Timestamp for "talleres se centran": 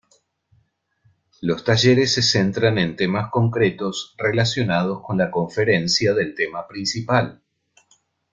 1.63-2.79